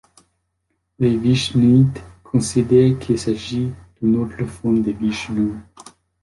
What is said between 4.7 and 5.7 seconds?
de Vishnou.